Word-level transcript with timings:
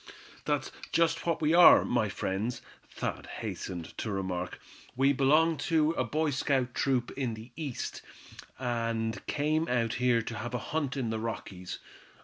"That's 0.45 0.71
just 0.91 1.27
what 1.27 1.43
we 1.43 1.53
are, 1.53 1.85
my 1.85 2.09
friends," 2.09 2.63
Thad 2.89 3.27
hastened 3.27 3.95
to 3.99 4.09
remark; 4.09 4.59
"we 4.95 5.13
belong 5.13 5.57
to 5.69 5.91
a 5.91 6.03
Boy 6.03 6.31
Scout 6.31 6.73
troop 6.73 7.11
in 7.11 7.35
the 7.35 7.51
East, 7.55 8.01
and 8.57 9.23
came 9.27 9.67
out 9.67 9.93
here 10.01 10.23
to 10.23 10.37
have 10.37 10.55
a 10.55 10.69
hunt 10.73 10.97
in 10.97 11.11
the 11.11 11.19
Rockies. 11.19 11.77